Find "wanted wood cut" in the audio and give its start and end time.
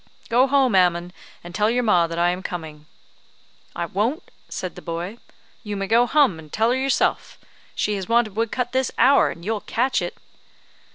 8.09-8.71